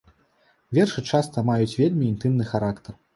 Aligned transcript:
Вершы 0.77 1.03
часта 1.17 1.43
маюць 1.49 1.77
вельмі 1.81 2.09
інтымны 2.13 2.49
характар. 2.53 2.97